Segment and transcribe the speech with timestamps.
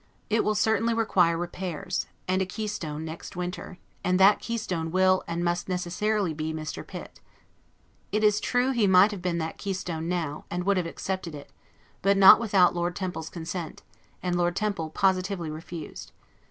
[0.31, 4.89] It will certainly require repairs, and a key stone next winter; and that key stone
[4.89, 6.81] will, and must necessarily be, Mr.
[6.87, 7.19] Pitt.
[8.11, 11.51] It is true he might have been that keystone now; and would have accepted it,
[12.01, 13.83] but not without Lord Temple's consent,
[14.23, 16.11] and Lord Temple positively refused.